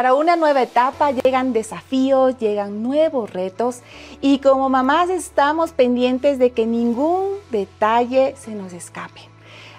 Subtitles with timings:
[0.00, 3.80] Para una nueva etapa llegan desafíos, llegan nuevos retos
[4.22, 9.20] y como mamás estamos pendientes de que ningún detalle se nos escape.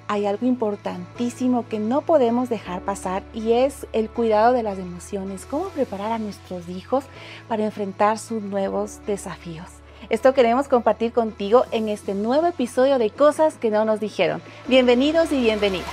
[0.08, 5.48] Hay algo importantísimo que no podemos dejar pasar y es el cuidado de las emociones,
[5.50, 7.04] cómo preparar a nuestros hijos
[7.48, 9.70] para enfrentar sus nuevos desafíos.
[10.12, 14.40] Esto queremos compartir contigo en este nuevo episodio de Cosas que no nos dijeron.
[14.68, 15.90] Bienvenidos y bienvenidas.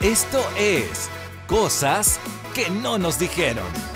[0.00, 1.10] Esto es
[1.46, 2.18] Cosas
[2.56, 3.95] que no nos dijeron.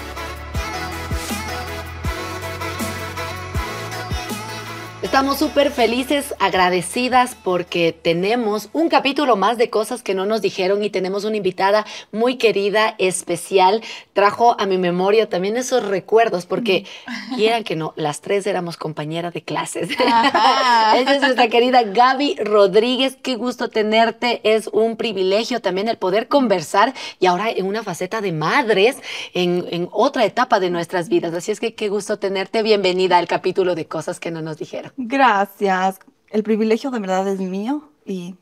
[5.11, 10.85] Estamos súper felices, agradecidas porque tenemos un capítulo más de cosas que no nos dijeron
[10.85, 13.83] y tenemos una invitada muy querida, especial.
[14.13, 16.87] Trajo a mi memoria también esos recuerdos porque
[17.35, 19.91] quieran que no, las tres éramos compañeras de clases.
[19.91, 23.19] Ella es nuestra querida Gaby Rodríguez.
[23.21, 24.41] Qué gusto tenerte.
[24.45, 28.97] Es un privilegio también el poder conversar y ahora en una faceta de madres,
[29.35, 31.35] en, en otra etapa de nuestras vidas.
[31.35, 32.63] Así es que qué gusto tenerte.
[32.63, 34.93] Bienvenida al capítulo de cosas que no nos dijeron.
[35.03, 35.99] Gracias.
[36.29, 38.35] El privilegio de verdad es mío y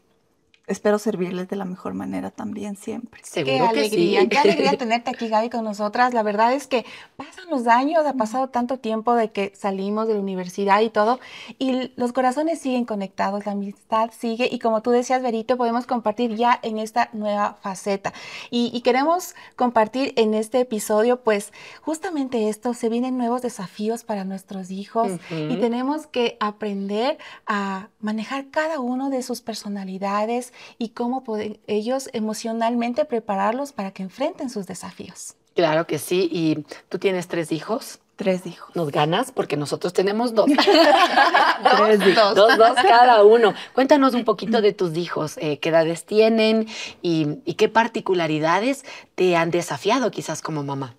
[0.69, 3.21] espero servirles de la mejor manera también siempre.
[3.25, 6.15] Seguro qué alegría, qué alegría tenerte aquí, Gaby, con nosotras.
[6.15, 6.85] La verdad es que
[7.17, 11.19] pasan los años, ha pasado tanto tiempo de que salimos de la universidad y todo,
[11.59, 16.37] y los corazones siguen conectados, la amistad sigue, y como tú decías, Berito, podemos compartir
[16.37, 18.13] ya en esta nueva faceta.
[18.51, 21.53] Y, queremos compartir en este episodio, pues
[21.83, 28.49] justamente esto, se vienen nuevos desafíos para nuestros hijos y tenemos que aprender a manejar
[28.51, 34.67] cada uno de sus personalidades y cómo pueden ellos emocionalmente prepararlos para que enfrenten sus
[34.67, 35.35] desafíos.
[35.55, 36.29] Claro que sí.
[36.31, 37.99] ¿Y tú tienes tres hijos?
[38.15, 38.75] Tres hijos.
[38.75, 39.33] ¿Nos ganas?
[39.33, 40.47] Porque nosotros tenemos dos.
[41.77, 42.35] tres hijos.
[42.35, 43.55] Dos, dos cada uno.
[43.73, 46.67] Cuéntanos un poquito de tus hijos, eh, qué edades tienen
[47.03, 50.95] y, qué particularidades te han desafiado quizás como mamá.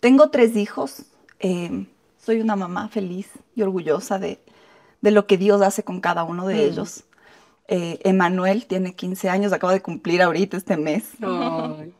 [0.00, 1.02] Tengo tres hijos.
[1.40, 1.86] Eh,
[2.24, 4.38] soy una mamá feliz y orgullosa de,
[5.10, 7.04] lo que Dios hace con cada uno de ellos.
[7.66, 11.04] Eh, Emanuel tiene 15 años, acaba de cumplir ahorita este mes.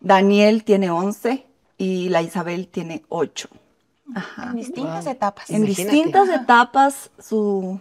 [0.01, 1.47] Daniel tiene 11
[1.79, 3.49] y la Isabel tiene 8.
[4.39, 5.51] En distintas etapas.
[5.51, 7.81] En distintas etapas, su...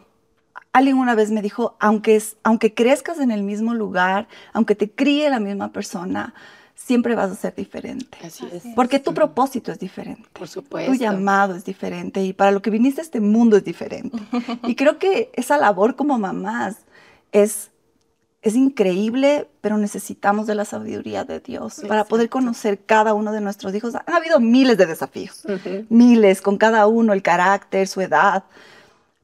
[0.71, 4.89] Alguien una vez me dijo, aunque, es, aunque crezcas en el mismo lugar, aunque te
[4.89, 6.33] críe la misma persona,
[6.75, 8.17] siempre vas a ser diferente.
[8.23, 8.63] Así es.
[8.75, 10.27] Porque tu propósito es diferente.
[10.33, 10.91] Por supuesto.
[10.91, 14.17] Tu llamado es diferente y para lo que viniste a este mundo es diferente.
[14.67, 16.77] y creo que esa labor como mamás
[17.31, 17.71] es
[18.43, 23.39] es increíble, pero necesitamos de la sabiduría de Dios para poder conocer cada uno de
[23.39, 23.95] nuestros hijos.
[23.95, 25.43] Ha habido miles de desafíos,
[25.87, 28.43] miles, con cada uno, el carácter, su edad,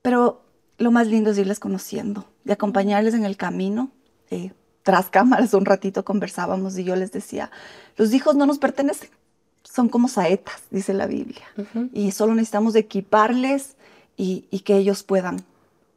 [0.02, 0.42] pero
[0.78, 3.92] lo más lindo es irles conociendo y acompañarles en el camino.
[4.32, 4.54] Eh,
[4.84, 7.52] tras cámaras un ratito conversábamos y yo les decía,
[7.98, 9.10] los hijos no nos pertenecen,
[9.64, 11.46] son como saetas, dice la Biblia,
[11.94, 13.76] y solo necesitamos equiparles
[14.18, 15.44] y que ellos puedan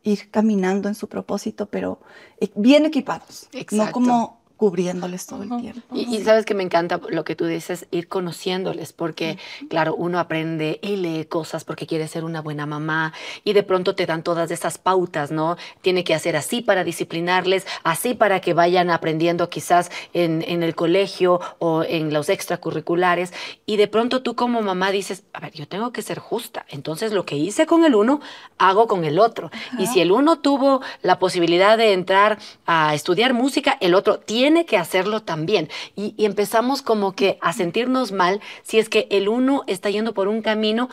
[0.03, 2.00] ir caminando en su propósito, pero
[2.41, 5.80] eh, bien equipados, no como cubriéndoles todo el tiempo.
[5.92, 9.36] Y, sabes que me encanta lo que tú dices, ir conociéndoles, porque
[9.68, 13.12] claro, uno aprende y lee cosas porque quiere ser una buena mamá
[13.42, 15.56] y de pronto te dan todas esas pautas, ¿no?
[15.80, 20.76] Tiene que hacer así para disciplinarles, así para que vayan aprendiendo quizás en, en el
[20.76, 23.32] colegio o en los extracurriculares
[23.66, 27.12] y de pronto tú como mamá dices, a ver, yo tengo que ser justa, entonces
[27.12, 28.20] lo que hice con el uno,
[28.58, 29.50] hago con el otro.
[29.76, 34.51] Y si el uno tuvo la posibilidad de entrar a estudiar música, el otro tiene
[34.52, 35.70] tiene que hacerlo también.
[35.96, 40.28] Y, empezamos como que a sentirnos mal si es que el uno está yendo por
[40.28, 40.90] un camino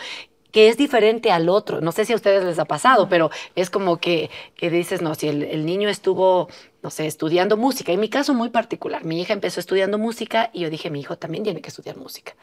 [0.54, 1.82] que es diferente al otro.
[1.82, 5.14] No sé si a ustedes les ha pasado, pero es como que, que dices, no,
[5.14, 6.48] si el, el, niño estuvo,
[6.82, 7.92] no sé, estudiando música.
[7.92, 11.18] En mi caso muy particular, mi hija empezó estudiando música y yo dije, mi hijo
[11.18, 12.36] también tiene que estudiar música.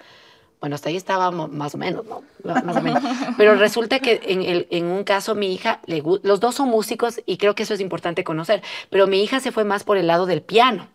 [0.60, 2.22] Bueno, hasta ahí estábamos más o menos, ¿no?
[2.42, 3.02] Más o menos.
[3.36, 7.20] Pero resulta que en, el, en un caso mi hija, le, los dos son músicos
[7.26, 10.06] y creo que eso es importante conocer, pero mi hija se fue más por el
[10.06, 10.88] lado del piano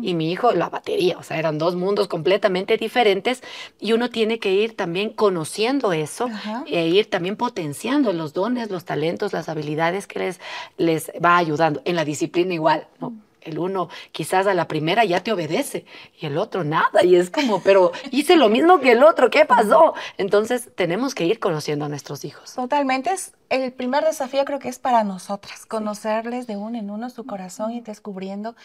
[0.00, 3.42] y mi hijo la batería, o sea, eran dos mundos completamente diferentes
[3.78, 6.28] y uno tiene que ir también conociendo eso
[6.66, 10.40] e ir también potenciando los dones, los talentos, las habilidades que les,
[10.78, 11.80] les va ayudando.
[11.84, 13.12] En la disciplina igual, ¿no?
[13.44, 15.84] El uno quizás a la primera ya te obedece
[16.18, 17.04] y el otro nada.
[17.04, 19.94] Y es como, pero hice lo mismo que el otro, ¿qué pasó?
[20.18, 22.54] Entonces tenemos que ir conociendo a nuestros hijos.
[22.54, 23.10] Totalmente.
[23.10, 27.24] Es el primer desafío creo que es para nosotras, conocerles de uno en uno su
[27.24, 28.56] corazón y descubriendo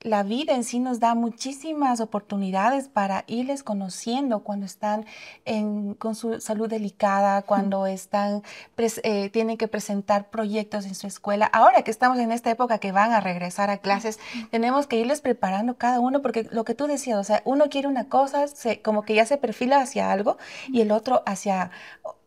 [0.00, 5.06] la vida en sí nos da muchísimas oportunidades para irles conociendo cuando están
[5.98, 8.42] con su salud delicada, cuando están,
[8.76, 11.46] eh, tienen que presentar proyectos en su escuela.
[11.46, 15.20] Ahora que estamos en esta época que van a regresar a clases, tenemos que irles
[15.20, 18.80] preparando cada uno, porque lo que tú decías, o sea, uno quiere una cosa, se,
[18.80, 21.70] como que ya se perfila hacia algo y el otro hacia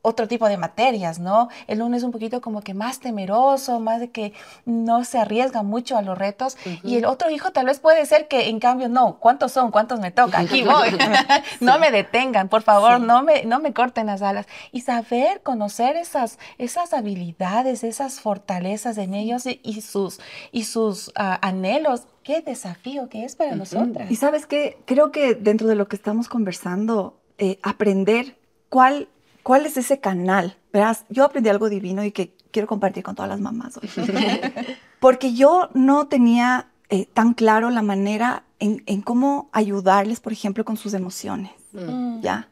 [0.01, 1.49] otro tipo de materias, ¿no?
[1.67, 4.33] El uno es un poquito como que más temeroso, más de que
[4.65, 6.57] no se arriesga mucho a los retos.
[6.83, 9.69] Y el otro hijo tal vez puede ser que en cambio, no, ¿cuántos son?
[9.71, 10.39] ¿Cuántos me toca?
[10.39, 10.97] Aquí voy.
[11.59, 14.47] no me detengan, por favor, no, me, no me corten las alas.
[14.71, 20.19] Y saber conocer esas, esas habilidades, esas fortalezas en ellos y, sus,
[20.51, 22.03] y sus ah, anhelos.
[22.23, 24.09] Qué desafío que es para nosotras.
[24.11, 28.37] Y sabes qué, creo que dentro de lo que estamos conversando, eh, aprender
[28.69, 29.07] cuál
[29.43, 30.57] ¿Cuál es ese canal?
[30.71, 33.89] Verás, yo aprendí algo divino y que quiero compartir con todas las mamás hoy.
[34.99, 40.77] Porque yo no tenía eh, tan claro la manera en, cómo ayudarles, por ejemplo, con
[40.77, 41.51] sus emociones.
[41.73, 42.21] Mm.
[42.21, 42.49] ¿Ya?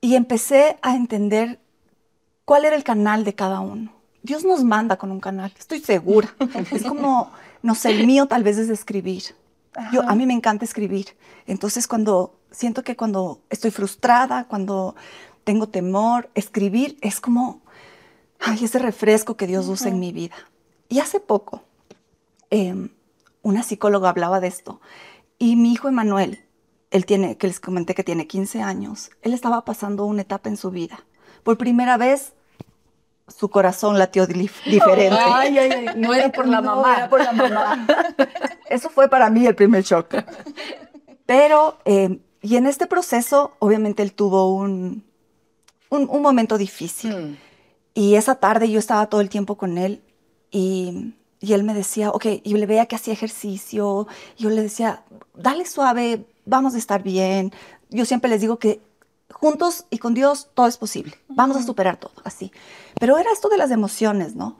[0.00, 1.60] Y empecé a entender
[2.44, 3.92] cuál era el canal de cada uno.
[4.22, 6.34] Dios nos manda con un canal, estoy segura.
[6.70, 7.30] es como,
[7.62, 9.22] no sé, el mío tal vez es escribir.
[9.90, 11.16] Yo, a mí me encanta escribir.
[11.46, 14.94] Entonces, cuando siento que cuando estoy frustrada, cuando
[15.44, 16.30] tengo temor.
[16.34, 17.60] Escribir es como,
[18.40, 20.36] ay, ese refresco que Dios usa en mi vida.
[20.88, 21.62] Y hace poco,
[22.50, 22.90] em,
[23.42, 24.80] una psicóloga hablaba de esto.
[25.38, 26.44] Y mi hijo Emanuel,
[26.90, 30.56] él tiene, que les comenté que tiene 15 años, él estaba pasando una etapa en
[30.56, 31.04] su vida.
[31.42, 32.34] Por primera vez,
[33.26, 34.26] su corazón latió
[34.66, 35.18] diferente.
[35.18, 36.96] Ay, ay, ay, no era por la mamá.
[36.96, 37.86] Era por la mamá.
[38.68, 40.14] Eso fue para mí el primer shock.
[41.26, 45.04] Pero, em, y en este proceso, obviamente él tuvo un,
[45.98, 47.14] un, momento difícil.
[47.14, 47.36] Mm.
[47.94, 50.02] Y esa tarde yo estaba todo el tiempo con él
[50.50, 54.06] y, y él me decía, ok, y le veía que hacía ejercicio,
[54.38, 55.02] yo le decía,
[55.34, 57.52] dale suave, vamos a estar bien.
[57.90, 58.80] Yo siempre les digo que
[59.30, 62.52] juntos y con Dios todo es posible, vamos a superar todo, así.
[62.98, 64.58] Pero era esto de las emociones, ¿no?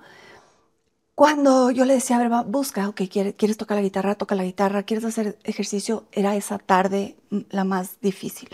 [1.14, 4.44] Cuando yo le decía, a ver, busca, ok, ¿quieres, quieres tocar la guitarra, toca la
[4.44, 7.16] guitarra, quieres hacer ejercicio, era esa tarde
[7.50, 8.48] la más difícil.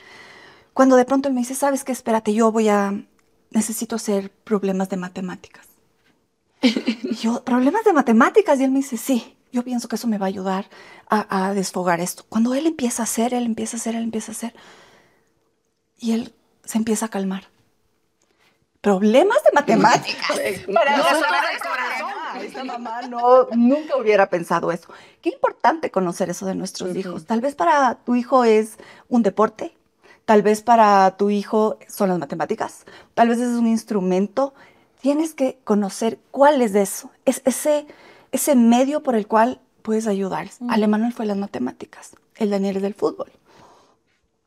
[0.79, 1.91] Cuando de pronto él me dice, ¿sabes qué?
[1.91, 2.95] Espérate, yo voy a,
[3.51, 5.67] necesito hacer problemas de matemáticas.
[6.63, 8.61] y yo, ¿problemas de matemáticas?
[8.61, 10.67] Y él me dice, sí, yo pienso que eso me va a ayudar
[11.09, 12.25] a, desfogar esto.
[12.29, 14.55] Cuando él empieza a hacer, él empieza a hacer, él empieza a hacer.
[15.99, 16.33] Y él
[16.65, 17.49] se empieza a calmar.
[18.81, 20.41] Problemas de matemáticas.
[20.73, 21.05] Para no,
[22.41, 24.89] esta mamá no, nunca hubiera pensado eso.
[25.23, 27.27] Qué importante conocer eso de nuestros hijos.
[27.27, 28.79] Tal vez para tu hijo es
[29.09, 29.75] un deporte,
[30.29, 32.85] Tal vez para tu hijo son las matemáticas,
[33.15, 34.53] tal vez es un instrumento.
[35.01, 37.87] Tienes que conocer cuál es de eso, es ese,
[38.31, 40.51] ese medio por el cual puedes ayudar.
[40.61, 40.69] Mm.
[40.69, 43.33] Al fue las matemáticas, el Daniel es del fútbol.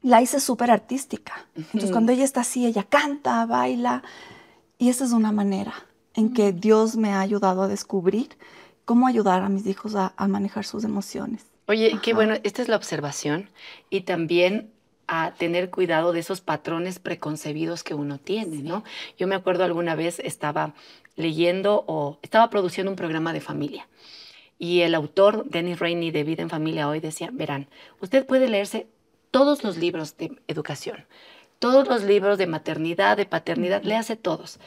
[0.04, 1.48] La hice súper artística.
[1.56, 4.04] Entonces, cuando ella está así, ella canta, baila.
[4.78, 5.74] Y esa es una manera
[6.14, 8.38] en que Dios me ha ayudado a descubrir
[8.86, 11.44] cómo ayudar a mis hijos a, manejar sus emociones.
[11.66, 13.50] Oye, qué bueno, esta es la observación.
[13.90, 14.70] Y también
[15.14, 18.86] a tener cuidado de esos patrones preconcebidos que uno tiene, ¿no?
[19.18, 20.74] Yo me acuerdo alguna vez estaba
[21.18, 23.90] leyendo o estaba produciendo un programa de familia
[24.58, 27.68] y el autor, Dennis Rainey, de Vida en Familia Hoy, decía, verán,
[28.00, 28.88] usted puede leerse
[29.32, 31.04] todos los libros de educación,
[31.60, 34.60] todos los libros de maternidad, de paternidad, léase todos,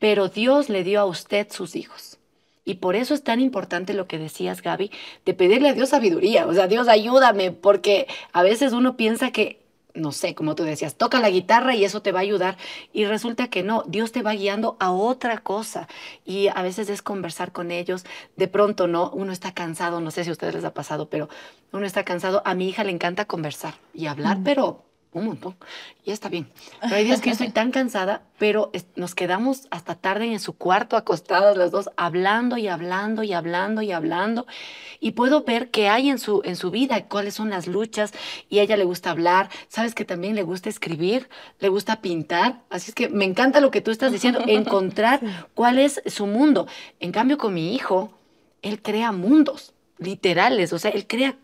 [0.00, 2.18] pero Dios le dio a usted sus hijos.
[2.64, 4.90] Y por eso es tan importante lo que decías, Gaby,
[5.24, 6.46] de pedirle a Dios sabiduría.
[6.46, 9.61] O sea, Dios ayúdame, porque a veces uno piensa que
[9.94, 12.56] no sé, como tú decías, toca la guitarra y eso te va a ayudar.
[12.92, 15.88] Y resulta que no, Dios te va guiando a otra cosa.
[16.24, 18.04] Y a veces es conversar con ellos.
[18.36, 19.10] De pronto, ¿no?
[19.10, 21.28] Uno está cansado, no sé si a ustedes les ha pasado, pero
[21.72, 22.42] uno está cansado.
[22.44, 25.56] A mi hija le encanta conversar y hablar, pero un montón.
[26.04, 26.48] Y está bien.
[26.80, 30.54] Pero hay días que yo estoy tan cansada, pero nos quedamos hasta tarde en su
[30.54, 34.46] cuarto acostadas las dos, hablando y hablando y hablando y hablando.
[35.00, 38.12] Y puedo ver qué hay en su, en su vida, cuáles son las luchas.
[38.48, 39.50] Y a ella le gusta hablar.
[39.68, 41.28] Sabes que también le gusta escribir,
[41.60, 42.62] le gusta pintar.
[42.70, 45.20] Así es que me encanta lo que tú estás diciendo, encontrar
[45.54, 46.66] cuál es su mundo.
[47.00, 48.12] En cambio, con mi hijo,
[48.62, 51.36] él crea mundos literales, o sea, él crea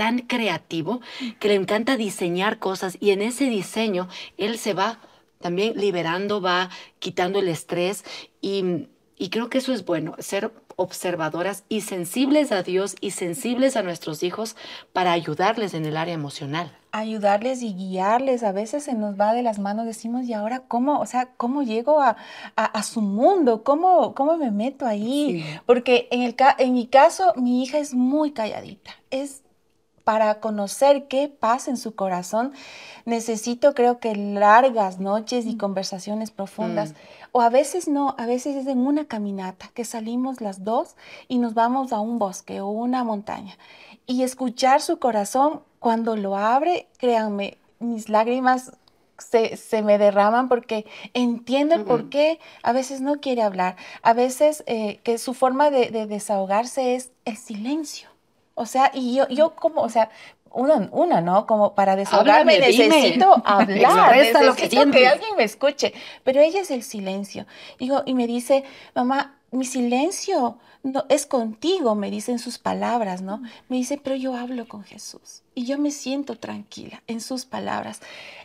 [0.00, 1.02] tan creativo
[1.40, 4.98] que le encanta diseñar cosas y en ese diseño él se va
[5.42, 8.02] también liberando, va quitando el estrés
[8.40, 8.88] y,
[9.30, 14.22] creo que eso es bueno, ser observadoras y sensibles a Dios y sensibles a nuestros
[14.22, 14.56] hijos
[14.94, 16.74] para ayudarles en el área emocional.
[16.92, 18.42] ayudarles y guiarles.
[18.42, 20.98] A veces se nos va de las manos, decimos, ¿y ahora cómo?
[20.98, 22.16] O sea, ¿cómo llego a,
[22.56, 23.64] a, su mundo?
[23.64, 25.44] ¿Cómo, ¿Cómo me meto ahí?
[25.66, 28.92] Porque en, el, en mi caso, mi hija es muy calladita.
[29.10, 29.42] Es
[30.10, 32.52] para conocer qué pasa en su corazón,
[33.04, 35.58] necesito creo que largas noches y mm.
[35.58, 36.90] conversaciones profundas.
[36.90, 36.94] Mm.
[37.30, 40.96] O a veces no, a veces es en una caminata que salimos las dos
[41.28, 43.56] y nos vamos a un bosque o una montaña.
[44.04, 48.72] Y escuchar su corazón cuando lo abre, créanme, mis lágrimas
[49.18, 54.64] se, me derraman porque entiendo el por qué a veces no quiere hablar, a veces
[54.66, 58.09] eh, que su forma de, desahogarse es el silencio.
[58.60, 60.10] O sea, y yo, yo como, o sea,
[60.52, 61.46] una, una, ¿no?
[61.46, 65.94] Como para desahogarme necesito hablar, necesito lo que, que alguien me escuche.
[66.24, 67.46] Pero ella es el silencio.
[67.78, 68.64] Digo, y me dice,
[68.94, 73.42] mamá, mi silencio no, es contigo, me dicen sus palabras, ¿no?
[73.68, 78.00] Me dice, pero yo hablo con Jesús y yo me siento tranquila en sus palabras.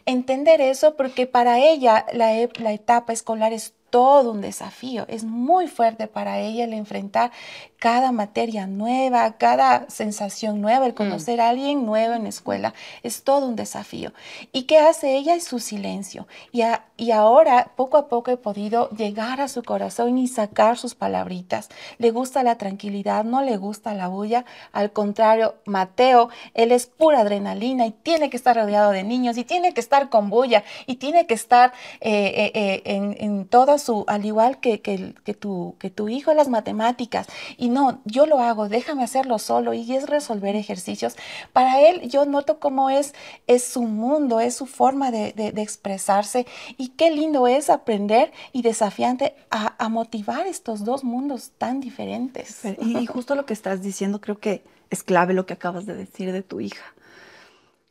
[0.06, 5.06] Entender eso porque para ella la, la etapa escolar es todo un desafío.
[5.08, 7.32] Es muy fuerte para ella el enfrentar
[7.80, 10.96] cada materia nueva, cada sensación nueva, el mm.
[10.96, 12.74] conocer a alguien nuevo en la escuela.
[13.04, 14.12] Es todo un desafío.
[14.52, 15.36] ¿Y qué hace ella?
[15.36, 16.28] Es su silencio.
[16.52, 16.64] Y,
[16.98, 21.70] y ahora, poco a poco, he podido llegar a su corazón y sacar sus palabritas.
[21.98, 24.44] Le gusta la tranquilidad, no le gusta la bulla.
[24.74, 29.46] Al contrario, Mateo, él es pura adrenalina y tiene que estar rodeado de niños y
[29.46, 31.72] tiene que estar con bulla y tiene que estar
[32.02, 36.48] eh, eh, eh, en, en todas al igual que, que, tu, que tu hijo las
[36.48, 37.28] matemáticas.
[37.58, 41.16] Y no, yo lo hago, déjame hacerlo solo y es resolver ejercicios.
[41.54, 43.14] Para él yo noto cómo es,
[43.48, 46.46] es su mundo, es su forma de, expresarse
[46.78, 52.62] y qué lindo es aprender y desafiante a, motivar estos dos mundos tan diferentes.
[52.82, 56.32] Y justo lo que estás diciendo creo que es clave lo que acabas de decir
[56.32, 56.84] de tu hija.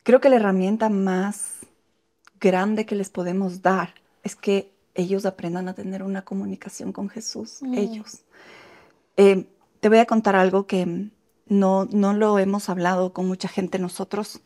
[0.03, 1.55] Creo que la herramienta más
[2.39, 7.59] grande que les podemos dar es que ellos aprendan a tener una comunicación con Jesús,
[7.61, 7.73] mm.
[7.75, 8.23] ellos.
[9.17, 9.47] Eh,
[9.79, 11.09] te voy a contar algo que
[11.47, 14.41] no, no lo hemos hablado con mucha gente nosotros,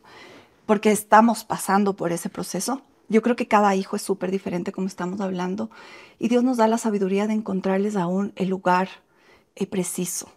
[0.66, 2.82] porque estamos pasando por ese proceso.
[3.08, 5.70] Yo creo que cada hijo es súper diferente como estamos hablando
[6.18, 8.88] y Dios nos da la sabiduría de encontrarles aún el lugar
[9.56, 10.30] eh, preciso.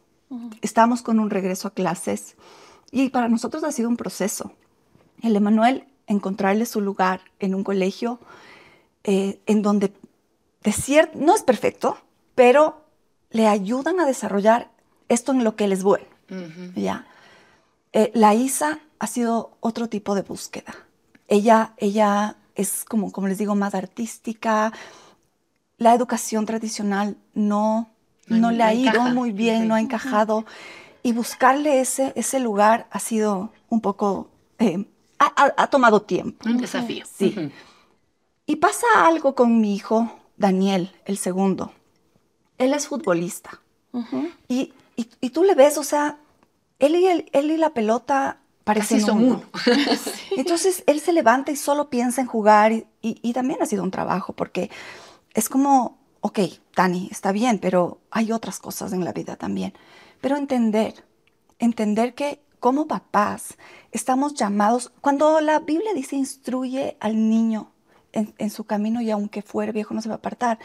[0.61, 2.35] Estamos con un regreso a clases
[2.91, 4.53] y para nosotros ha sido un proceso.
[5.21, 8.19] El Emanuel, encontrarle su lugar en un colegio
[9.03, 9.93] eh, en donde
[10.63, 11.97] de no es perfecto,
[12.35, 12.85] pero
[13.29, 14.69] le ayudan a desarrollar
[15.09, 16.05] esto en lo que él es bueno.
[16.75, 17.05] ¿ya?
[17.91, 20.73] Eh, la Isa ha sido otro tipo de búsqueda.
[21.27, 24.71] Ella, ella es, como, como les digo, más artística.
[25.77, 27.91] La educación tradicional no,
[28.27, 30.45] no, le ha ido muy bien, no ha encajado.
[31.03, 34.29] Y buscarle ese, ese lugar ha sido un poco,
[34.59, 34.85] eh,
[35.19, 36.47] ha, tomado tiempo.
[36.47, 37.05] Un desafío.
[37.11, 37.51] Sí.
[38.45, 41.73] Y pasa algo con mi hijo Daniel, el segundo.
[42.57, 43.61] Él es futbolista.
[44.47, 44.73] y,
[45.29, 46.17] tú le ves, o sea,
[46.79, 49.43] él y, él y la pelota parecen uno.
[50.37, 52.71] Entonces él se levanta y solo piensa en jugar
[53.01, 54.69] y, también ha sido un trabajo porque
[55.33, 56.39] es como, ok,
[56.75, 59.73] Dani, está bien, pero hay otras cosas en la vida también.
[60.21, 61.03] Pero entender,
[61.59, 63.57] entender que como papás
[63.91, 67.72] estamos llamados, cuando la Biblia dice instruye al niño
[68.13, 70.59] en, su camino y aunque fuere viejo no se va a apartar.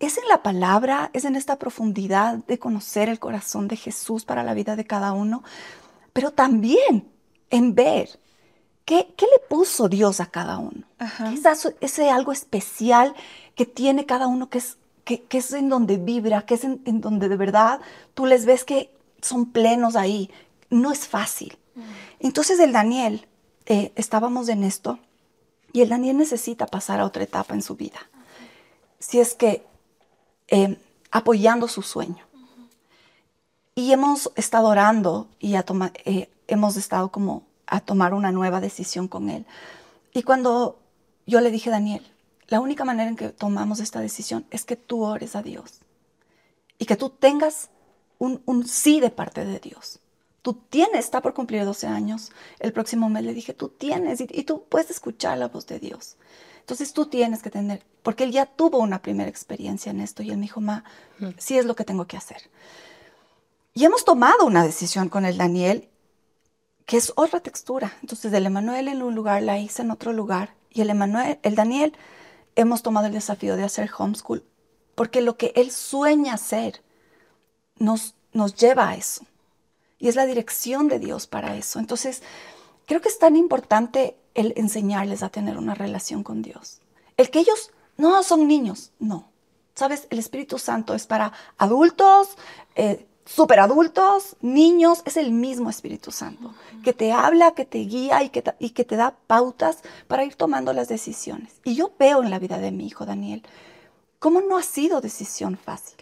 [0.00, 4.42] Es en la palabra, es en esta profundidad de conocer el corazón de Jesús para
[4.42, 5.42] la vida de cada uno,
[6.12, 7.08] pero también
[7.50, 8.18] en ver
[8.84, 10.84] qué, qué le puso Dios a cada uno.
[11.32, 13.14] Es ese algo especial
[13.54, 17.00] que tiene cada uno que es, que, que es en donde vibra, que es en,
[17.00, 17.80] donde de verdad
[18.14, 18.90] tú les ves que
[19.22, 20.30] son plenos ahí.
[20.68, 21.58] No es fácil.
[21.74, 21.82] Mm.
[22.20, 23.26] Entonces el Daniel,
[23.66, 24.98] eh, estábamos en esto
[25.76, 27.98] y el Daniel necesita pasar a otra etapa en su vida.
[28.98, 29.66] Si es que
[30.48, 30.78] eh,
[31.10, 32.24] apoyando su sueño.
[33.74, 39.28] Y hemos estado orando y eh, hemos estado como a tomar una nueva decisión con
[39.28, 39.44] él.
[40.14, 40.78] Y cuando
[41.26, 42.10] yo le dije, Daniel,
[42.48, 45.80] la única manera en que tomamos esta decisión es que tú ores a Dios
[46.78, 47.68] y que tú tengas
[48.18, 50.00] un sí de parte de Dios
[50.46, 54.44] tú tienes, está por cumplir 12 años, el próximo mes le dije, tú tienes y,
[54.44, 56.14] tú puedes escuchar la voz de Dios.
[56.60, 60.30] Entonces tú tienes que tener, porque él ya tuvo una primera experiencia en esto y
[60.30, 60.84] él me dijo, ma,
[61.36, 62.48] sí es lo que tengo que hacer.
[63.74, 65.88] Y hemos tomado una decisión con el Daniel,
[66.84, 67.96] que es otra textura.
[68.00, 71.56] Entonces el Emanuel en un lugar, la hice en otro lugar, y el Emanuel, el
[71.56, 71.92] Daniel,
[72.54, 74.44] hemos tomado el desafío de hacer homeschool,
[74.94, 76.84] porque lo que él sueña hacer
[77.80, 79.26] nos, nos lleva a eso.
[79.98, 81.78] Y es la dirección de Dios para eso.
[81.78, 82.22] Entonces,
[82.86, 86.80] creo que es tan importante el enseñarles a tener una relación con Dios.
[87.16, 89.30] El que ellos no son niños, no.
[89.74, 92.36] Sabes, el Espíritu Santo es para adultos,
[92.74, 98.30] eh, superadultos, niños, es el mismo Espíritu Santo, que te habla, que te guía y
[98.30, 101.60] que, y que te da pautas para ir tomando las decisiones.
[101.64, 103.42] Y yo veo en la vida de mi hijo Daniel
[104.18, 105.96] cómo no ha sido decisión fácil.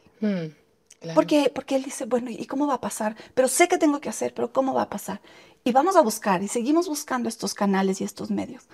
[1.04, 3.16] Mm, porque, porque él dice, bueno, ¿y cómo va a pasar?
[3.34, 5.20] Pero sé que tengo que hacer, pero ¿cómo va a pasar?
[5.64, 8.64] Y vamos a buscar y seguimos buscando estos canales y estos medios.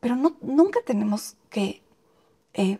[0.00, 1.82] Pero no, nunca tenemos que
[2.52, 2.78] eh,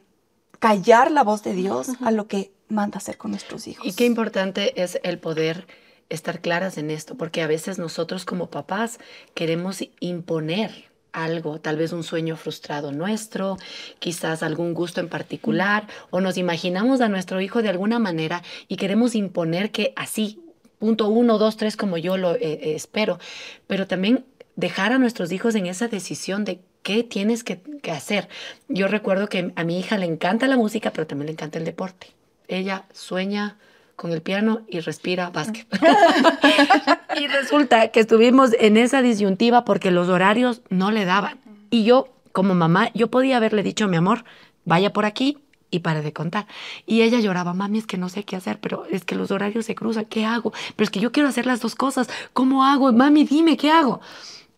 [0.59, 3.87] callar la voz de Dios a lo que manda hacer con nuestros hijos.
[3.87, 5.67] Y qué importante es el poder
[6.09, 8.99] estar claras en esto, porque a veces nosotros como papás
[9.35, 13.57] queremos imponer algo, tal vez un sueño frustrado nuestro,
[13.99, 18.77] quizás algún gusto en particular, o nos imaginamos a nuestro hijo de alguna manera y
[18.77, 20.41] queremos imponer que así,
[20.79, 23.19] punto uno, dos, tres, como yo lo eh, eh, espero,
[23.67, 28.29] pero también dejar a nuestros hijos en esa decisión de qué tienes que, que hacer.
[28.69, 31.65] Yo recuerdo que a mi hija le encanta la música, pero también le encanta el
[31.65, 32.09] deporte.
[32.49, 33.57] Ella sueña
[33.97, 35.67] con el piano y respira básquet.
[37.21, 41.39] y resulta que estuvimos en esa disyuntiva porque los horarios no le daban.
[41.71, 44.25] Y yo, como mamá, yo podía haberle dicho, mi amor,
[44.65, 45.39] vaya por aquí
[45.71, 46.47] y pare de contar.
[46.87, 49.67] Y ella lloraba, mami, es que no sé qué hacer, pero es que los horarios
[49.67, 50.53] se cruzan, ¿qué hago?
[50.77, 52.93] Pero es que yo quiero hacer las dos cosas, ¿cómo hago?
[52.93, 54.01] Mami, dime, ¿qué hago?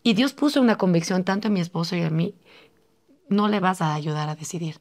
[0.03, 2.35] Y Dios puso una convicción tanto a mi esposo y a mí,
[3.29, 4.79] no le vas a ayudar a decidir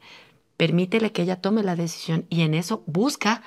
[0.56, 3.42] permítele que ella tome la decisión y en eso busca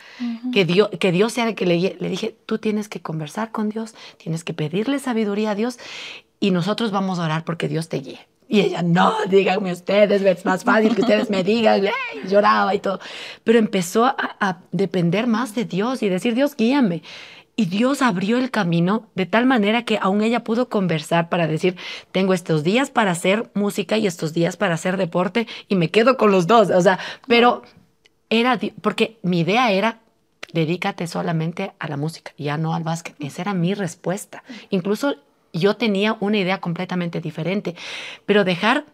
[0.53, 3.69] que, Dios, que Dios sea el que le, le dije, tú tienes que conversar con
[3.69, 5.79] Dios, tienes que pedirle sabiduría a Dios
[6.39, 8.19] y nosotros vamos a orar porque Dios te guíe.
[8.51, 11.83] Y ella, no, díganme ustedes, es más fácil que ustedes me digan,
[12.27, 12.99] lloraba y todo.
[13.43, 17.03] Pero empezó a, a depender más de Dios y decir, Dios, guíame.
[17.59, 21.75] Y Dios abrió el camino de tal manera que aún ella pudo conversar para decir,
[22.13, 26.15] tengo estos días para hacer música y estos días para hacer deporte y me quedo
[26.15, 26.69] con los dos.
[26.69, 27.63] O sea, pero
[28.29, 29.99] era, porque mi idea era,
[30.53, 33.17] dedícate solamente a la música, ya no al básquet.
[33.19, 34.41] Esa era mi respuesta.
[34.69, 35.15] Incluso
[35.51, 37.75] yo tenía una idea completamente diferente,
[38.25, 38.85] pero dejar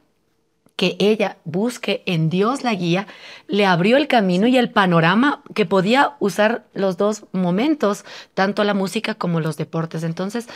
[0.75, 3.07] que ella busque en Dios la guía,
[3.47, 8.03] le abrió el camino y el panorama que podía usar los dos momentos,
[8.33, 10.03] tanto la música como los deportes.
[10.03, 10.47] Entonces,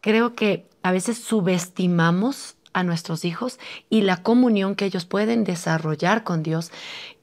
[0.00, 3.58] creo que a veces subestimamos a nuestros hijos
[3.90, 6.70] y la comunión que ellos pueden desarrollar con Dios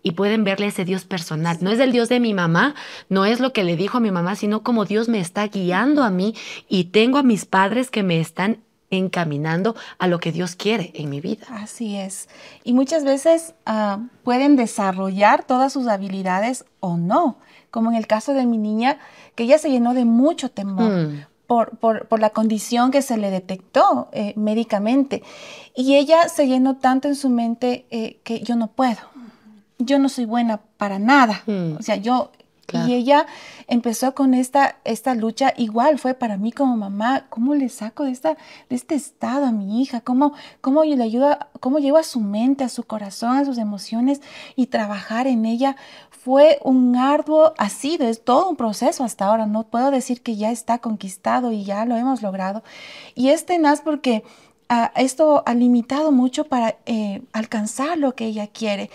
[0.04, 1.58] y pueden verle ese Dios personal.
[1.62, 2.76] No es el Dios de mi mamá,
[3.10, 6.04] no es lo que le dijo a mi mamá, sino como Dios me está guiando
[6.04, 6.36] a mí
[6.68, 11.10] y tengo a mis padres que me están encaminando a lo que Dios quiere en
[11.10, 11.46] mi vida.
[11.50, 12.30] Así es.
[12.64, 17.38] Y muchas veces ah, pueden desarrollar todas sus habilidades o no,
[17.72, 19.00] como en el caso de mi niña,
[19.36, 20.92] que ella se llenó de mucho temor.
[20.92, 21.26] Mm.
[21.48, 25.22] Por, por, la condición que se le detectó eh, médicamente.
[25.76, 28.98] Y ella se llenó tanto en su mente eh, que yo no puedo,
[29.78, 31.44] yo no soy buena para nada.
[31.46, 31.76] Mm.
[31.78, 32.32] O sea, yo
[32.88, 33.26] y ella
[33.68, 38.12] empezó con esta, esta lucha, igual fue para mí como mamá, ¿cómo le saco de,
[38.12, 38.38] esta,
[38.70, 40.02] de este estado a mi hija?
[40.02, 44.22] ¿Cómo, cómo le ayuda, cómo llevo a su mente, a su corazón, a sus emociones
[44.56, 45.76] y trabajar en ella?
[46.10, 50.52] Fue un arduo, sido, es todo un proceso hasta ahora, no puedo decir que ya
[50.52, 52.64] está conquistado y ya lo hemos logrado.
[53.14, 54.24] Y es tenaz porque
[54.96, 58.90] esto ha limitado mucho para eh, alcanzar lo que ella quiere.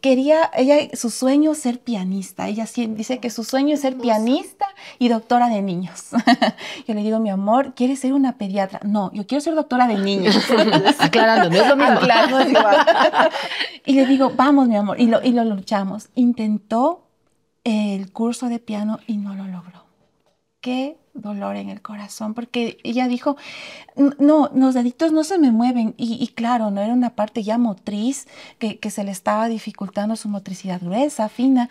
[0.00, 2.48] Quería, ella, su sueño es ser pianista.
[2.48, 4.66] Ella dice que su sueño es ser pianista
[4.98, 6.10] y doctora de niños.
[6.86, 8.80] yo le digo, mi amor, ¿quieres ser una pediatra?
[8.84, 10.36] No, yo quiero ser doctora de niños.
[10.98, 12.60] Aclarando, no es lo mismo.
[13.86, 16.08] y le digo, vamos, mi amor, y lo, y lo luchamos.
[16.14, 17.06] Intentó
[17.64, 19.86] el curso de piano y no lo logró.
[20.60, 23.36] ¿Qué dolor en el corazón, porque ella dijo,
[24.18, 25.94] no, los deditos no se me mueven.
[25.96, 28.26] Y, claro, no era una parte ya motriz
[28.58, 31.68] que, que, se le estaba dificultando su motricidad gruesa, fina.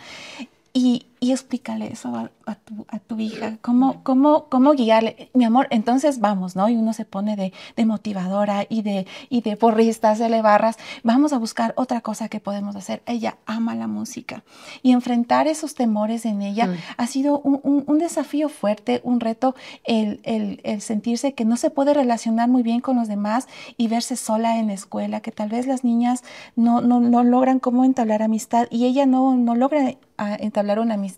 [0.73, 2.55] Y, y explícale eso a,
[2.99, 5.31] tu, hija, cómo, cómo, cómo guiarle.
[5.33, 6.69] Mi amor, entonces vamos, ¿no?
[6.69, 10.77] Y uno se pone de, de motivadora y de, y de porristas, de barras.
[11.01, 13.01] Vamos a buscar otra cosa que podemos hacer.
[13.07, 14.43] Ella ama la música.
[14.83, 16.75] Y enfrentar esos temores en ella mm.
[16.97, 21.71] ha sido un, un, desafío fuerte, un reto, el, el, el, sentirse que no se
[21.71, 25.49] puede relacionar muy bien con los demás y verse sola en la escuela, que tal
[25.49, 26.23] vez las niñas
[26.55, 30.93] no, no, no logran cómo entablar amistad y ella no, no logra a entablar una
[30.93, 31.14] amistad.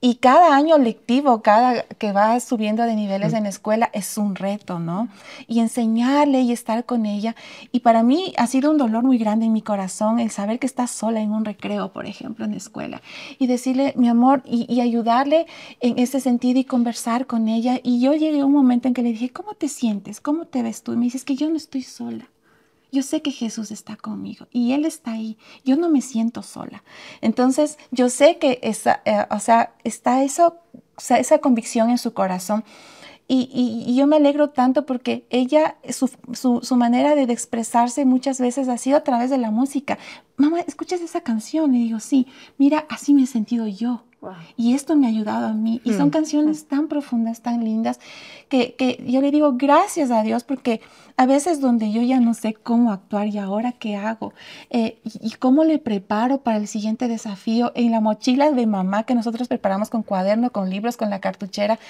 [0.00, 4.36] Y cada año lectivo, cada que va subiendo de niveles en la escuela, es un
[4.36, 5.08] reto, ¿no?
[5.46, 7.34] Y enseñarle y estar con ella.
[7.72, 10.66] Y para mí ha sido un dolor muy grande en mi corazón el saber que
[10.66, 13.02] está sola en un recreo, por ejemplo, en la escuela.
[13.38, 15.46] Y decirle, mi amor, y, y ayudarle
[15.80, 17.80] en ese sentido y conversar con ella.
[17.82, 20.20] Y yo llegué a un momento en que le dije, ¿cómo te sientes?
[20.20, 20.92] ¿Cómo te ves tú?
[20.92, 22.28] Y me dices que yo no estoy sola
[22.90, 25.36] yo sé que Jesús está conmigo y Él está ahí.
[25.64, 26.84] Yo no me siento sola.
[27.20, 30.58] Entonces, yo sé que esa, eh, o sea, está eso,
[30.96, 32.64] esa convicción en su corazón.
[33.30, 38.78] Y, yo me alegro tanto porque ella, su, su, manera de, expresarse muchas veces ha
[38.78, 39.98] sido a través de la música.
[40.38, 41.74] Mamá, ¿escuchas esa canción?
[41.74, 44.04] Y digo, sí, mira, así me he sentido yo.
[44.56, 45.80] Y esto me ha ayudado a mí.
[45.84, 46.10] Y son hmm.
[46.10, 48.00] canciones tan profundas, tan lindas,
[48.48, 50.80] que, que, yo le digo gracias a Dios porque
[51.18, 54.32] a veces donde yo ya no sé cómo actuar y ahora qué hago
[54.70, 59.16] eh, y, cómo le preparo para el siguiente desafío en la mochila de mamá que
[59.16, 61.80] nosotros preparamos con cuaderno, con libros, con la cartuchera,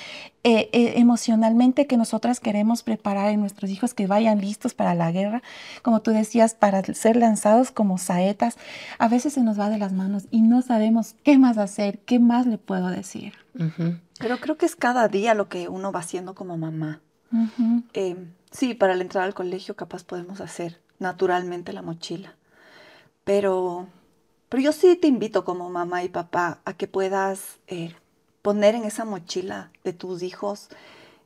[0.45, 5.13] eh, eh, emocionalmente que nosotras queremos preparar en nuestros hijos que vayan listos para la
[5.13, 5.43] guerra,
[5.83, 8.57] como tú decías, para ser lanzados como saetas,
[8.99, 12.18] a veces se nos va de las manos y no sabemos qué más hacer, qué
[12.21, 13.35] más le puedo decir.
[14.19, 17.01] Pero creo que es cada día lo que uno va haciendo como mamá.
[18.51, 22.35] Sí, para la entrada al colegio capaz podemos hacer naturalmente la mochila.
[23.25, 23.87] Pero,
[24.49, 27.95] pero yo sí te invito como mamá y papá a que puedas eh,
[28.43, 30.69] poner en esa mochila de tus hijos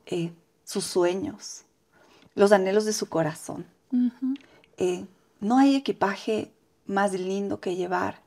[0.07, 0.33] eh,
[0.65, 1.65] sus sueños,
[2.35, 3.67] los anhelos de su corazón.
[4.79, 5.07] Eh,
[5.41, 6.51] no hay equipaje
[6.87, 8.21] más lindo que llevar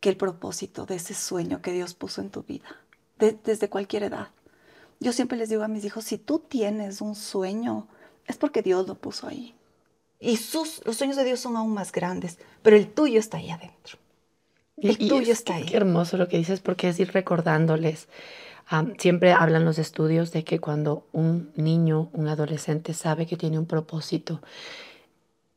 [0.00, 2.76] que el propósito de ese sueño que Dios puso en tu vida,
[3.18, 4.28] desde cualquier edad.
[4.98, 7.86] Yo siempre les digo a mis hijos, si tú tienes un sueño,
[8.26, 9.54] es porque Dios lo puso ahí.
[10.18, 13.50] Y sus, los sueños de Dios son aún más grandes, pero el tuyo está ahí
[13.50, 13.98] adentro.
[14.76, 15.66] El tuyo está ahí.
[15.66, 18.08] Qué hermoso lo que dices porque es ir recordándoles.
[18.98, 23.66] siempre hablan los estudios de que cuando un niño, un adolescente sabe que tiene un
[23.66, 24.40] propósito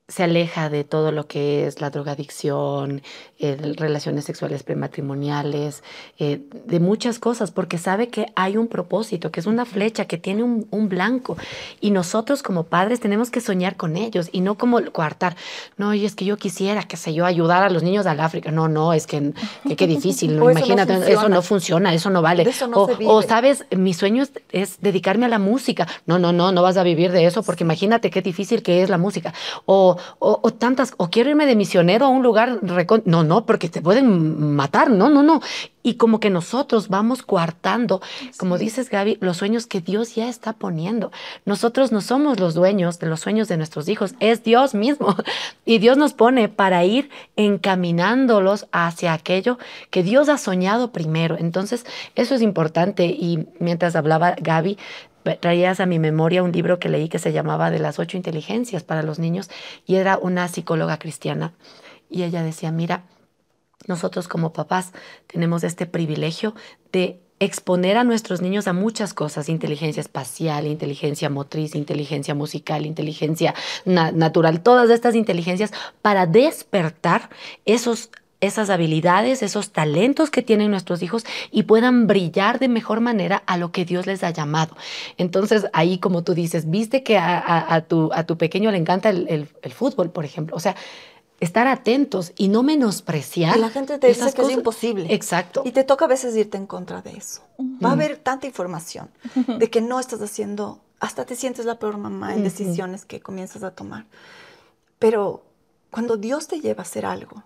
[0.09, 3.01] se aleja de todo lo que es la drogadicción,
[3.39, 5.81] relaciones sexuales prematrimoniales,
[6.19, 10.17] eh, de muchas cosas, porque sabe que hay un propósito, que es una flecha, que
[10.17, 11.37] tiene un, blanco.
[11.79, 15.37] Y nosotros como padres tenemos que soñar con ellos y no como coartar.
[15.77, 18.51] No, y es que yo quisiera, qué sé yo, ayudar a los niños del África.
[18.51, 19.33] No, no, es que
[19.77, 20.35] qué difícil.
[20.37, 20.51] ¿no?
[20.51, 22.45] Imagínate, eso no, funciona, eso no vale.
[23.05, 25.87] o, sabes, mi sueño es, dedicarme a la música.
[26.05, 28.89] No, no, no, no vas a vivir de eso, porque imagínate qué difícil que es
[28.89, 29.33] la música.
[29.65, 32.59] O o, tantas, o quiero irme de misionero a un lugar,
[33.05, 35.41] no, no, porque te pueden matar, no, no, no.
[35.85, 38.01] Y como que nosotros vamos coartando,
[38.37, 41.11] como dices Gaby, los sueños que Dios ya está poniendo.
[41.45, 45.15] Nosotros no somos los dueños de los sueños de nuestros hijos, es Dios mismo.
[45.65, 49.57] Y Dios nos pone para ir encaminándolos hacia aquello
[49.89, 51.37] que Dios ha soñado primero.
[51.37, 53.05] Entonces, eso es importante.
[53.05, 54.77] Y mientras hablaba Gaby,
[55.39, 58.83] traías a mi memoria un libro que leí que se llamaba De las ocho inteligencias
[58.83, 59.49] para los niños
[59.85, 61.53] y era una psicóloga cristiana.
[62.09, 63.03] Y ella decía, mira,
[63.87, 64.93] nosotros como papás
[65.27, 66.55] tenemos este privilegio
[66.91, 73.53] de exponer a nuestros niños a muchas cosas, inteligencia espacial, inteligencia motriz, inteligencia musical, inteligencia
[73.85, 77.29] natural, todas estas inteligencias para despertar
[77.65, 78.09] esos
[78.45, 83.57] esas habilidades, esos talentos que tienen nuestros hijos y puedan brillar de mejor manera a
[83.57, 84.75] lo que Dios les ha llamado.
[85.17, 89.47] Entonces, ahí como tú dices, viste que a, tu, a tu, pequeño le encanta el,
[89.73, 90.55] fútbol, por ejemplo.
[90.55, 90.75] O sea,
[91.39, 93.57] estar atentos y no menospreciar.
[93.57, 95.13] Y la gente te dice que es imposible.
[95.13, 95.63] Exacto.
[95.65, 97.41] Y te toca a veces irte en contra de eso.
[97.83, 99.09] Va a haber tanta información
[99.47, 103.63] de que no estás haciendo, hasta te sientes la peor mamá en decisiones que comienzas
[103.63, 104.05] a tomar.
[104.99, 105.43] Pero
[105.91, 107.43] cuando Dios te lleva a hacer algo,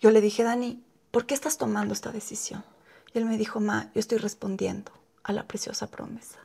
[0.00, 2.64] yo le dije, Dani, ¿por qué estás tomando esta decisión?
[3.12, 6.38] Y él me dijo, Ma, yo estoy respondiendo a la preciosa promesa.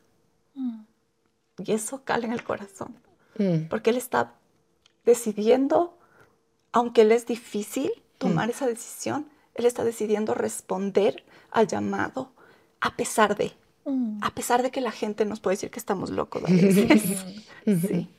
[0.56, 0.82] Mm.
[1.60, 2.96] Y eso cala en el corazón,
[3.38, 3.68] mm.
[3.70, 4.34] porque él está
[5.06, 5.98] decidiendo,
[6.72, 8.52] aunque él es difícil tomar mm.
[8.52, 12.32] esa decisión, él está decidiendo responder al llamado
[12.82, 13.54] a pesar de,
[14.22, 16.44] a pesar de que la gente nos puede decir que estamos locos.
[17.66, 18.10] sí.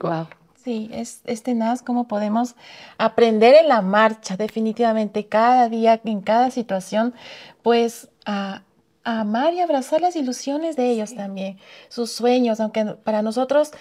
[0.00, 0.28] Wow.
[0.64, 2.54] Sí, es, es tenaz cómo podemos
[2.96, 7.12] aprender en la marcha, definitivamente, cada día, en cada situación,
[7.62, 8.62] pues a,
[9.04, 11.58] amar y abrazar las ilusiones de ellos también,
[11.90, 13.72] sus sueños, aunque para nosotros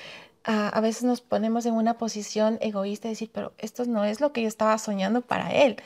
[0.43, 4.34] a, veces nos ponemos en una posición egoísta de decir, pero esto no es lo
[4.34, 5.78] que yo estaba soñando para él,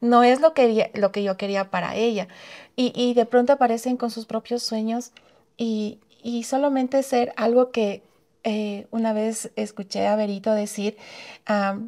[0.00, 2.28] no es lo que, lo que yo quería para ella.
[2.76, 5.12] Y, y de pronto aparecen con sus propios sueños
[5.58, 8.05] y, y solamente ser algo que
[8.48, 10.96] eh, una vez escuché a Berito decir,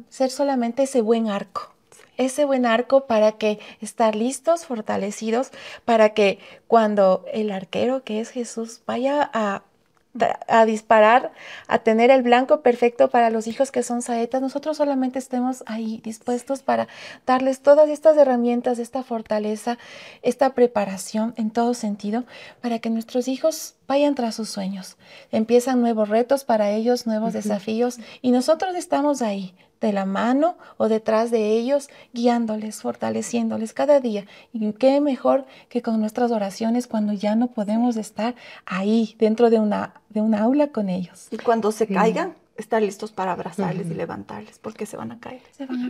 [0.09, 1.71] ser solamente ese buen arco,
[2.17, 5.51] ese buen arco para que estar listos, fortalecidos,
[5.85, 9.63] para que cuando el arquero que es Jesús vaya a
[10.47, 11.31] a disparar,
[11.67, 16.01] a tener el blanco perfecto para los hijos que son saetas, nosotros solamente estemos ahí
[16.03, 16.87] dispuestos para
[17.25, 19.77] darles todas estas herramientas, esta fortaleza,
[20.23, 22.25] esta preparación en todo sentido,
[22.61, 24.97] para que nuestros hijos vayan tras sus sueños.
[25.31, 30.89] Empiezan nuevos retos para ellos, nuevos desafíos, y nosotros estamos ahí de la mano o
[30.89, 34.25] detrás de ellos, guiándoles, fortaleciéndoles cada día.
[34.53, 39.59] Y qué mejor que con nuestras oraciones cuando ya no podemos estar ahí dentro de
[39.59, 41.27] una, de un aula con ellos.
[41.31, 45.41] Y cuando se caigan, estar listos para abrazarles y levantarles, porque se van a caer.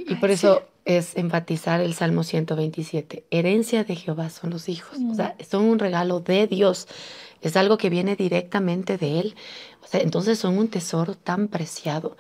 [0.08, 3.26] Y por eso es enfatizar el Salmo 127.
[3.32, 5.00] Herencia de Jehová son los hijos.
[5.10, 6.88] O sea, son un regalo de Dios.
[7.42, 9.36] Es algo que viene directamente de Él.
[9.84, 12.18] O sea, entonces son un tesoro tan preciado.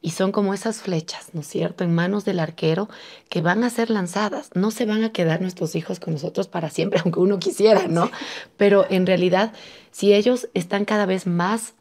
[0.00, 2.88] Y son como esas flechas, ¿no es cierto?, en manos del arquero
[3.28, 4.50] que van a ser lanzadas.
[4.54, 8.10] No se van a quedar nuestros hijos con nosotros para siempre, aunque uno quisiera, ¿no?
[8.56, 9.52] Pero en realidad,
[9.90, 11.74] si ellos están cada vez más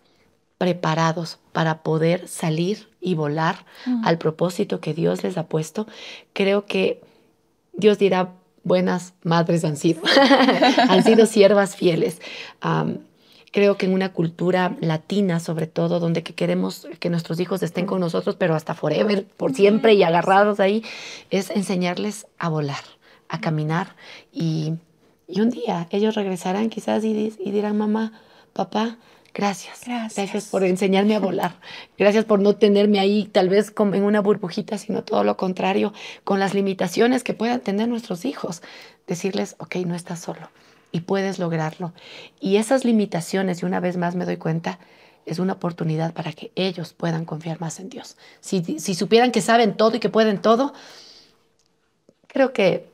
[0.58, 3.66] preparados para poder salir y volar
[4.04, 5.88] al propósito que Dios les ha puesto,
[6.34, 7.02] creo que
[7.74, 10.02] Dios dirá, buenas madres han sido,
[10.89, 12.21] han sido siervas fieles.
[13.52, 17.86] creo que en una cultura latina, sobre todo, donde que queremos que nuestros hijos estén
[17.86, 20.84] con nosotros, pero hasta forever, por siempre y agarrados ahí,
[21.30, 22.84] es enseñarles a volar,
[23.30, 23.95] a caminar.
[24.32, 24.74] Y,
[25.34, 28.12] un día ellos regresarán quizás y, y dirán, mamá,
[28.52, 28.97] papá,
[29.34, 29.82] Gracias.
[29.86, 30.50] Gracias.
[30.50, 31.56] por enseñarme a volar.
[31.98, 35.94] Gracias por no tenerme ahí tal vez como en una burbujita, sino todo lo contrario,
[36.24, 38.62] con las limitaciones que puedan tener nuestros hijos.
[39.08, 40.50] Decirles, ok, no estás solo
[40.91, 41.94] y puedes lograrlo.
[42.39, 44.80] Y esas limitaciones, y una vez más me doy cuenta,
[45.26, 48.17] es una oportunidad para que ellos puedan confiar más en Dios.
[48.39, 50.74] Si, si supieran que saben todo y que pueden todo,
[52.28, 52.91] creo que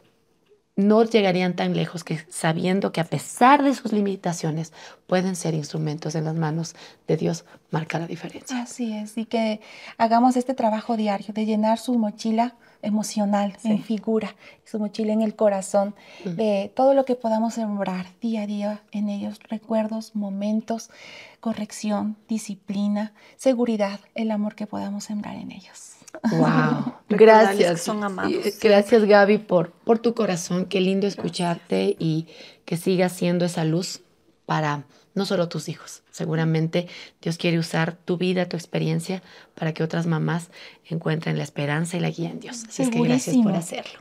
[0.78, 4.72] no llegarían tan lejos que sabiendo que a pesar de sus limitaciones
[5.08, 6.76] pueden ser instrumentos en las manos
[7.08, 8.62] de Dios, marca la diferencia.
[8.62, 9.60] Así es, y que
[9.98, 15.36] hagamos este trabajo diario de llenar su mochila emocional, en figura, su mochila en el
[15.36, 20.92] corazón, de todo lo que podamos sembrar día a día en ellos, recuerdos, momentos,
[21.40, 25.97] corrección, disciplina, seguridad, el amor que podamos sembrar en ellos.
[26.23, 27.82] Wow, gracias.
[27.82, 28.60] Son amados.
[28.62, 30.65] Gracias Gaby por, por tu corazón.
[30.65, 32.27] Qué lindo escucharte y
[32.65, 34.01] que sigas siendo esa luz
[34.45, 36.03] para no solo tus hijos.
[36.12, 36.88] Seguramente
[37.21, 39.23] Dios quiere usar tu vida, tu experiencia
[39.56, 40.49] para que otras mamás
[40.86, 42.63] encuentren la esperanza y la guía en Dios.
[42.67, 43.99] Así es que gracias por hacerlo.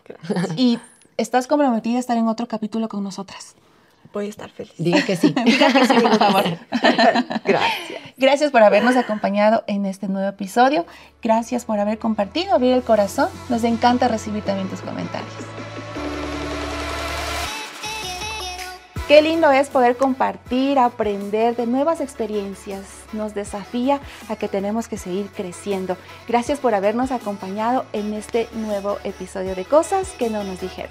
[0.56, 0.78] Y
[1.16, 3.56] estás comprometida a estar en otro capítulo con nosotras.
[4.16, 4.72] Voy a estar feliz.
[4.78, 5.34] Diga que sí.
[5.44, 6.44] Diga que sí, por favor.
[7.44, 8.00] Gracias.
[8.16, 10.86] Gracias por habernos acompañado en este nuevo episodio.
[11.22, 13.28] Gracias por haber compartido, abrir el corazón.
[13.50, 15.30] Nos encanta recibir también tus comentarios.
[19.06, 22.86] Qué lindo es poder compartir, aprender de nuevas experiencias.
[23.12, 24.00] Nos desafía
[24.30, 25.98] a que tenemos que seguir creciendo.
[26.26, 30.90] Gracias por habernos acompañado en este nuevo episodio de Cosas que no nos dijeron.